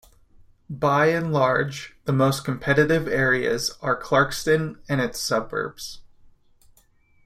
By 0.67 1.09
and 1.09 1.31
large, 1.31 1.95
the 2.05 2.11
most 2.11 2.43
competitive 2.43 3.07
areas 3.07 3.77
are 3.83 3.95
Clarkston 4.01 4.79
and 4.89 4.99
its 4.99 5.19
suburbs. 5.19 6.01